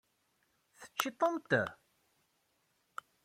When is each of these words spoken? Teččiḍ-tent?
Teččiḍ-tent? 0.81 1.51